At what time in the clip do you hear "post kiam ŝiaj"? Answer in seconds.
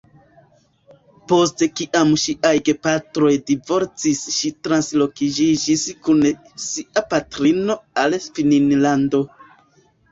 1.31-2.53